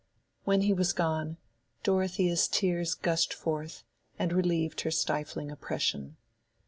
When 0.45 0.61
he 0.61 0.73
was 0.73 0.93
gone, 0.93 1.37
Dorothea's 1.83 2.47
tears 2.47 2.95
gushed 2.95 3.35
forth, 3.35 3.83
and 4.17 4.33
relieved 4.33 4.81
her 4.81 4.89
stifling 4.89 5.51
oppression. 5.51 6.17